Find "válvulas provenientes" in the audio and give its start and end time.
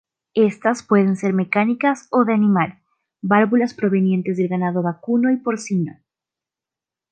3.21-4.35